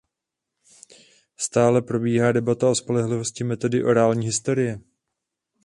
[1.37, 4.79] Stále probíhá debata o spolehlivosti metody orální historie.